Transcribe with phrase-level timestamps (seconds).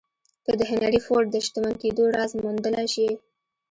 [0.45, 3.09] که د هنري فورډ د شتمن کېدو راز موندلای شئ.